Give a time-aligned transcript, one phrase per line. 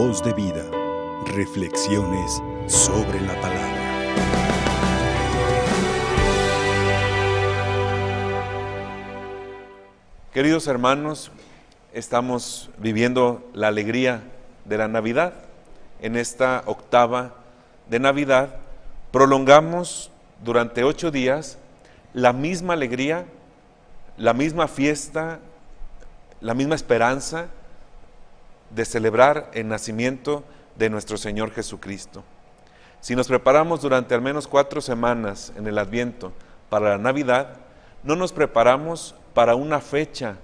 [0.00, 0.62] Voz de vida.
[1.26, 3.74] Reflexiones sobre la palabra.
[10.32, 11.32] Queridos hermanos,
[11.92, 14.22] estamos viviendo la alegría
[14.66, 15.32] de la Navidad.
[16.00, 17.34] En esta octava
[17.90, 18.54] de Navidad
[19.10, 20.12] prolongamos
[20.44, 21.58] durante ocho días
[22.14, 23.24] la misma alegría,
[24.16, 25.40] la misma fiesta,
[26.40, 27.48] la misma esperanza
[28.70, 30.44] de celebrar el nacimiento
[30.76, 32.24] de nuestro Señor Jesucristo.
[33.00, 36.32] Si nos preparamos durante al menos cuatro semanas en el Adviento
[36.68, 37.56] para la Navidad,
[38.02, 40.36] no nos preparamos para una fecha,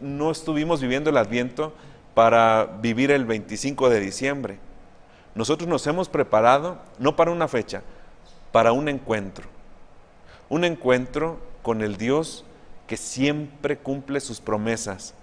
[0.00, 1.72] no estuvimos viviendo el Adviento
[2.14, 4.58] para vivir el 25 de diciembre.
[5.34, 7.82] Nosotros nos hemos preparado no para una fecha,
[8.52, 9.46] para un encuentro.
[10.48, 12.44] Un encuentro con el Dios
[12.86, 15.14] que siempre cumple sus promesas,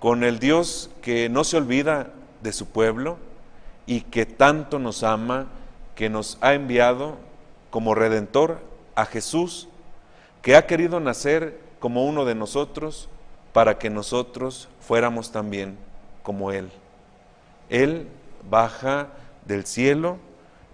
[0.00, 2.10] con el Dios que no se olvida
[2.42, 3.18] de su pueblo
[3.86, 5.46] y que tanto nos ama,
[5.94, 7.16] que nos ha enviado
[7.70, 8.60] como redentor
[8.94, 9.68] a Jesús,
[10.42, 13.08] que ha querido nacer como uno de nosotros
[13.52, 15.76] para que nosotros fuéramos también
[16.22, 16.70] como Él.
[17.70, 18.08] Él
[18.48, 19.08] baja
[19.46, 20.18] del cielo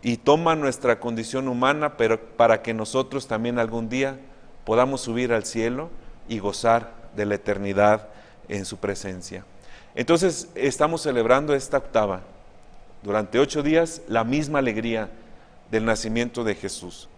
[0.02, 4.18] y toma nuestra condición humana, pero para que nosotros también algún día
[4.64, 5.88] podamos subir al cielo
[6.28, 8.08] y gozar de la eternidad
[8.48, 9.44] en su presencia.
[9.94, 12.22] Entonces estamos celebrando esta octava,
[13.02, 15.10] durante ocho días, la misma alegría
[15.70, 17.08] del nacimiento de Jesús.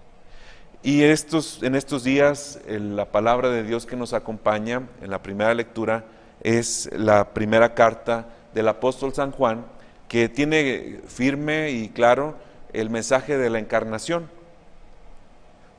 [0.82, 5.54] Y estos, en estos días la palabra de Dios que nos acompaña en la primera
[5.54, 6.04] lectura
[6.42, 9.64] es la primera carta del apóstol San Juan,
[10.08, 12.36] que tiene firme y claro
[12.72, 14.28] el mensaje de la encarnación.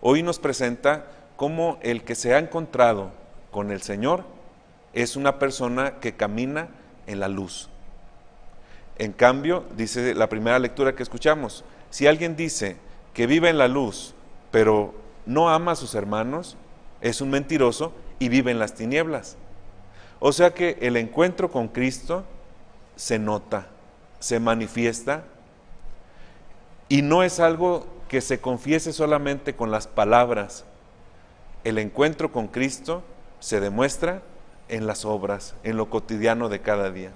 [0.02, 3.12] Hoy nos presenta cómo el que se ha encontrado
[3.52, 4.26] con el Señor
[4.98, 6.70] es una persona que camina
[7.06, 7.70] en la luz.
[8.98, 12.78] En cambio, dice la primera lectura que escuchamos, si alguien dice
[13.14, 14.16] que vive en la luz,
[14.50, 14.96] pero
[15.28, 16.58] no ama a sus hermanos,
[17.00, 19.38] es un mentiroso y vive en las tinieblas.
[20.20, 22.24] O sea que el encuentro con Cristo
[22.96, 23.68] se nota,
[24.20, 25.26] se manifiesta
[26.90, 30.66] y no es algo que se confiese solamente con las palabras.
[31.64, 33.04] El encuentro con Cristo
[33.40, 34.24] se demuestra
[34.70, 37.12] en las obras, en lo cotidiano de cada día.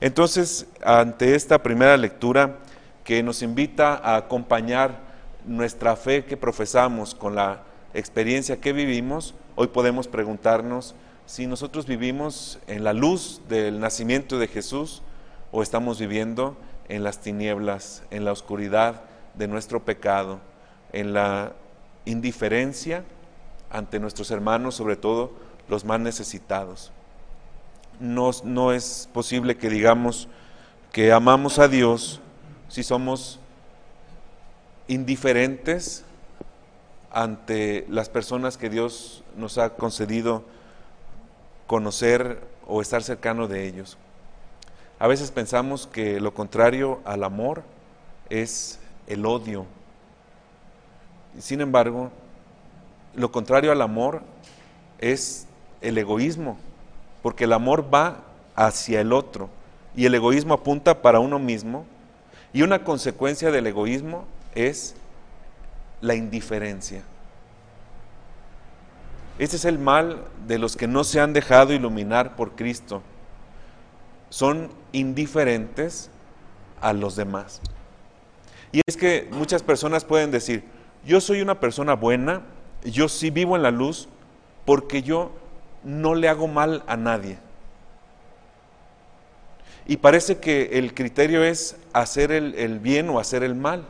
[0.00, 2.58] Entonces, ante esta primera lectura
[3.04, 5.00] que nos invita a acompañar
[5.46, 7.62] nuestra fe que profesamos con la
[7.94, 14.48] experiencia que vivimos, hoy podemos preguntarnos si nosotros vivimos en la luz del nacimiento de
[14.48, 15.02] Jesús
[15.50, 16.56] o estamos viviendo
[16.88, 19.02] en las tinieblas, en la oscuridad
[19.34, 20.40] de nuestro pecado,
[20.92, 21.52] en la
[22.04, 23.04] indiferencia
[23.70, 25.32] ante nuestros hermanos, sobre todo
[25.68, 26.92] los más necesitados.
[28.00, 30.28] No, no es posible que digamos
[30.92, 32.20] que amamos a Dios
[32.68, 33.38] si somos
[34.88, 36.04] indiferentes
[37.10, 40.44] ante las personas que Dios nos ha concedido
[41.66, 43.96] conocer o estar cercano de ellos.
[44.98, 47.62] A veces pensamos que lo contrario al amor
[48.30, 49.66] es el odio.
[51.38, 52.10] Sin embargo,
[53.14, 54.22] lo contrario al amor
[54.98, 55.45] es
[55.80, 56.58] el egoísmo,
[57.22, 58.22] porque el amor va
[58.54, 59.50] hacia el otro
[59.94, 61.84] y el egoísmo apunta para uno mismo
[62.52, 64.94] y una consecuencia del egoísmo es
[66.00, 67.02] la indiferencia.
[69.38, 73.02] Este es el mal de los que no se han dejado iluminar por Cristo.
[74.30, 76.10] Son indiferentes
[76.80, 77.60] a los demás.
[78.72, 80.64] Y es que muchas personas pueden decir,
[81.04, 82.42] yo soy una persona buena,
[82.84, 84.08] yo sí vivo en la luz,
[84.64, 85.32] porque yo
[85.84, 87.38] no le hago mal a nadie.
[89.86, 93.84] Y parece que el criterio es hacer el, bien o hacer el mal.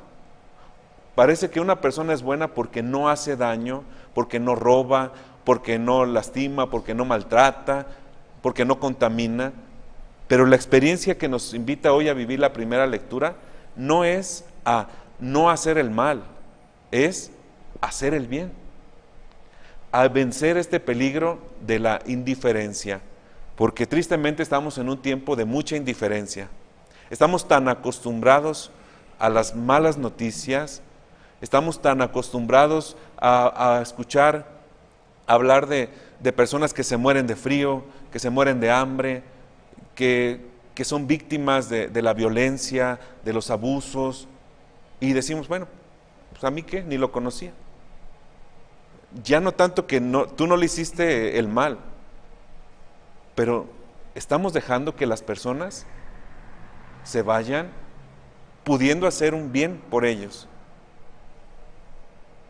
[1.14, 3.82] Parece que una persona es buena porque no hace daño,
[4.14, 5.12] porque no roba,
[5.44, 7.86] porque no lastima, porque no maltrata,
[8.42, 9.54] porque no contamina.
[10.28, 13.36] Pero la experiencia que nos invita hoy a vivir la primera lectura
[13.74, 14.88] no es a
[15.18, 16.24] no hacer el mal,
[16.90, 17.30] es
[17.80, 18.65] hacer el bien
[19.92, 23.00] a vencer este peligro de la indiferencia,
[23.56, 26.48] porque tristemente estamos en un tiempo de mucha indiferencia.
[27.10, 28.70] Estamos tan acostumbrados
[29.18, 30.82] a las malas noticias,
[31.40, 34.46] estamos tan acostumbrados a, escuchar
[35.26, 35.88] hablar de,
[36.32, 39.22] personas que se mueren de frío, que se mueren de hambre,
[39.94, 44.28] que, son víctimas de, de, la violencia, de los abusos,
[45.00, 45.68] y decimos, bueno,
[46.32, 47.52] pues a mí qué, ni lo conocía
[49.22, 51.78] ya no tanto que no, tú no le hiciste el mal,
[53.34, 53.66] pero
[54.14, 55.86] estamos dejando que las personas
[57.04, 57.70] se vayan
[58.64, 60.48] pudiendo hacer un bien por ellos.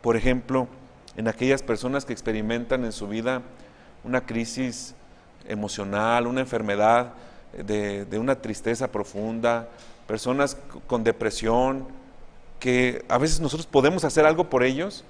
[0.00, 0.68] Por ejemplo,
[1.16, 3.42] en aquellas personas que experimentan en su vida
[4.04, 4.94] una crisis
[5.48, 7.12] emocional, una enfermedad
[7.52, 9.68] de, una tristeza profunda,
[10.06, 11.86] personas con depresión,
[12.60, 15.04] que a veces nosotros podemos hacer algo por ellos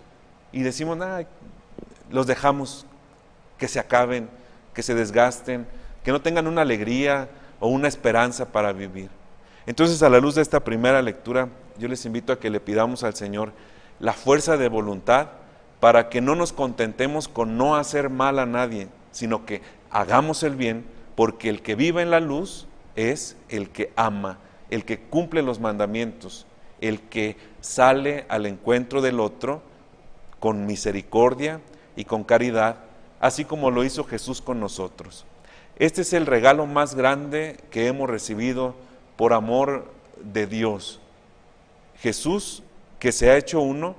[0.57, 0.97] y decimos,
[2.11, 2.87] los dejamos
[3.59, 4.31] que se acaben,
[4.73, 5.67] que se desgasten,
[6.03, 7.29] que no tengan una alegría
[7.61, 9.11] o una esperanza para vivir.
[9.67, 13.05] Entonces, a la luz de esta primera lectura, yo les invito a que le pidamos
[13.05, 13.53] al Señor
[14.01, 15.29] la fuerza de voluntad
[15.79, 19.61] para que no nos contentemos con no hacer mal a nadie, sino que
[19.91, 20.87] hagamos el bien,
[21.17, 24.39] porque el que vive en la luz es el que ama,
[24.71, 26.47] el que cumple los mandamientos,
[26.81, 29.61] el que sale al encuentro del otro
[30.41, 31.61] con misericordia
[31.97, 32.77] y con caridad,
[33.21, 35.25] así como lo hizo Jesús con nosotros.
[35.79, 38.75] Este es el regalo más grande que hemos recibido
[39.17, 39.93] por amor
[40.23, 41.01] de Dios.
[41.99, 42.63] Jesús
[42.99, 43.95] que se ha hecho uno,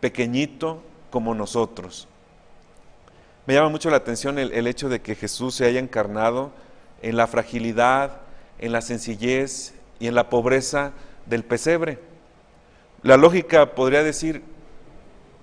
[0.00, 2.08] pequeñito como nosotros.
[3.46, 6.52] Me llama mucho la atención el, hecho de que Jesús se haya encarnado
[7.02, 8.20] en la fragilidad,
[8.58, 10.92] en la sencillez y en la pobreza
[11.26, 11.98] del pesebre.
[13.02, 14.42] La lógica podría decir,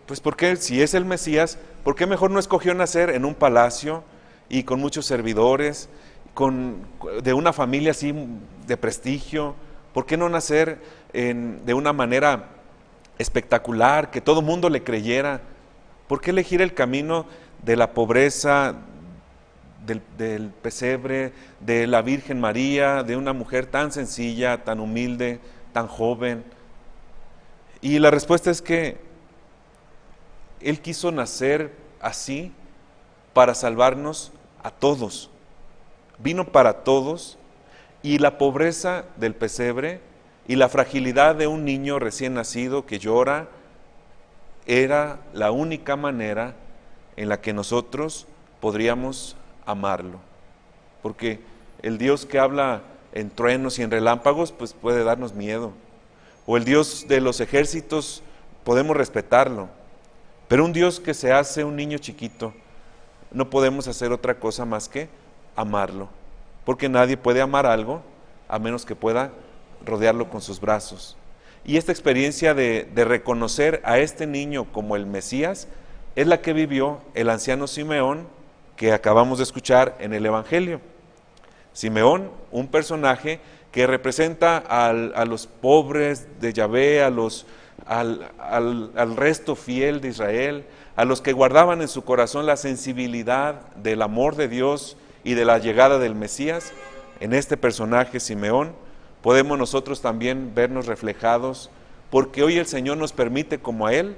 [0.10, 3.36] pues ¿por qué si es el Mesías, por qué mejor no escogió nacer en un
[3.36, 4.04] palacio
[4.50, 5.88] y con muchos servidores,
[6.34, 6.78] con,
[7.22, 8.16] de una familia así
[8.66, 9.54] de prestigio?
[9.94, 10.80] ¿Por qué no nacer
[11.14, 12.48] de una manera
[13.20, 15.42] espectacular, que todo mundo le creyera?
[16.08, 17.28] ¿Por qué elegir el camino
[17.64, 18.78] de la pobreza,
[19.86, 25.40] del, pesebre, de la Virgen María, de una mujer tan sencilla, tan humilde,
[25.72, 26.44] tan joven?
[27.80, 29.08] Y la respuesta es que
[30.62, 32.52] Él quiso nacer así
[33.34, 34.32] para salvarnos
[34.64, 35.30] a todos.
[36.18, 37.38] Vino para todos
[38.04, 40.02] y la pobreza del pesebre
[40.48, 43.48] y la fragilidad de un niño recién nacido que llora
[44.66, 46.56] era la única manera
[47.16, 48.28] en la que nosotros
[48.60, 49.36] podríamos
[49.66, 50.20] amarlo.
[51.02, 51.40] Porque
[51.82, 52.82] el Dios que habla
[53.14, 55.72] en truenos y en relámpagos, pues puede darnos miedo.
[56.46, 58.24] O el Dios de los ejércitos,
[58.64, 59.70] podemos respetarlo.
[60.50, 62.54] Pero un Dios que se hace un niño chiquito,
[63.32, 65.08] no podemos hacer otra cosa más que
[65.56, 66.10] amarlo.
[66.66, 68.02] Porque nadie puede amar algo
[68.48, 69.32] a menos que pueda
[69.86, 71.16] rodearlo con sus brazos.
[71.64, 75.68] Y esta experiencia de, reconocer a este niño como el Mesías
[76.16, 78.28] es la que vivió el anciano Simeón
[78.76, 80.82] que acabamos de escuchar en el Evangelio.
[81.74, 83.40] Simeón, un personaje
[83.72, 87.46] que representa a los pobres de Yahvé, a los,
[87.86, 90.66] al, al, resto fiel de Israel,
[90.96, 95.46] a los que guardaban en su corazón la sensibilidad del amor de Dios y de
[95.46, 96.74] la llegada del Mesías,
[97.20, 98.74] en este personaje Simeón,
[99.22, 101.70] podemos nosotros también vernos reflejados,
[102.10, 104.16] porque hoy el Señor nos permite como a Él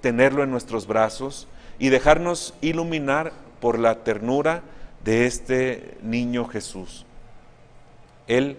[0.00, 1.48] tenerlo en nuestros brazos
[1.78, 4.62] y dejarnos iluminar por la ternura
[5.04, 7.06] de este niño Jesús.
[8.26, 8.58] Él,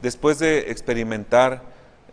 [0.00, 1.62] después de experimentar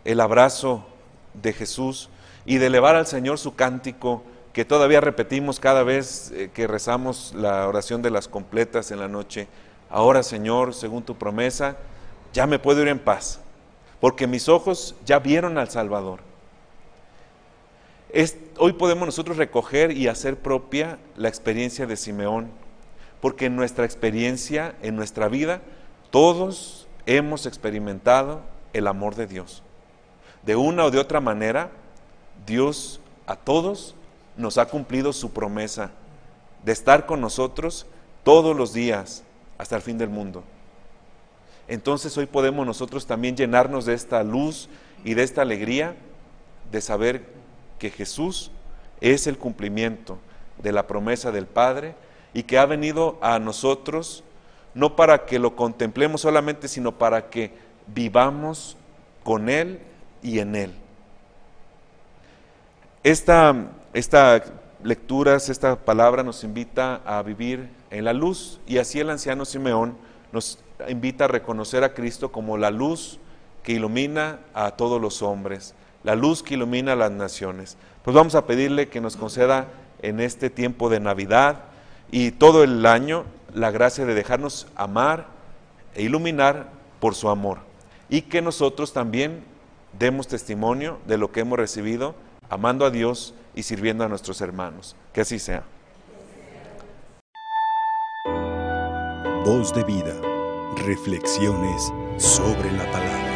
[0.06, 0.85] el abrazo
[1.33, 2.09] de Jesús
[2.45, 4.23] y de elevar al Señor su cántico,
[4.53, 9.07] que todavía repetimos cada vez eh, que rezamos la oración de las completas en la
[9.07, 9.47] noche,
[9.89, 11.77] ahora Señor, según tu promesa,
[12.33, 13.39] ya me puedo ir en paz,
[13.99, 16.21] porque mis ojos ya vieron al Salvador.
[18.57, 22.49] hoy podemos nosotros recoger y hacer propia la experiencia de Simeón,
[23.21, 25.61] porque en nuestra experiencia, en nuestra vida,
[26.09, 28.42] todos hemos experimentado
[28.73, 29.63] el amor de Dios.
[30.43, 31.71] De una o de otra manera,
[32.45, 33.95] Dios a todos
[34.37, 35.91] nos ha cumplido su promesa
[36.63, 37.85] de estar con nosotros
[38.23, 39.23] todos los días
[39.57, 40.43] hasta el fin del mundo.
[41.67, 44.69] Entonces hoy podemos nosotros también llenarnos de esta luz
[45.03, 45.95] y de esta alegría
[46.71, 47.27] de saber
[47.77, 48.51] que Jesús
[49.01, 50.17] es el cumplimiento
[50.57, 51.95] de la promesa del Padre
[52.33, 54.23] y que ha venido a nosotros
[54.73, 57.51] no para que lo contemplemos solamente, sino para que
[57.87, 58.77] vivamos
[59.23, 59.79] con Él
[60.21, 60.73] y en Él.
[63.04, 63.56] Esta,
[63.94, 64.44] esta
[64.83, 69.97] lecturas, esta palabra nos invita a vivir en la luz y así el anciano Simeón
[70.31, 73.19] nos invita a reconocer a Cristo como la luz
[73.64, 75.73] que ilumina a todos los hombres,
[76.04, 77.78] la luz que ilumina a las naciones.
[78.04, 79.68] Pues vamos a pedirle que nos conceda
[80.02, 81.64] en este tiempo de Navidad
[82.11, 85.28] y todo el año la gracia de dejarnos amar
[85.95, 87.59] e iluminar por su amor.
[88.09, 89.44] Y que nosotros también
[89.97, 92.15] demos testimonio de lo que hemos recibido,
[92.49, 94.95] amando a Dios y sirviendo a nuestros hermanos.
[95.13, 95.63] Que así sea.
[99.45, 100.13] Voz de vida.
[100.85, 103.29] Reflexiones sobre la palabra.